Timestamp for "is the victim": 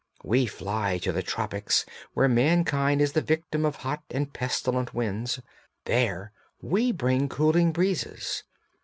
3.03-3.63